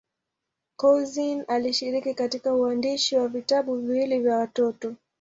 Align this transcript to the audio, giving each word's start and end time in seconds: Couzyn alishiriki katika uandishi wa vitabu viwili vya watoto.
Couzyn 0.77 1.43
alishiriki 1.47 2.13
katika 2.13 2.53
uandishi 2.55 3.15
wa 3.17 3.27
vitabu 3.27 3.75
viwili 3.77 4.19
vya 4.19 4.37
watoto. 4.37 4.95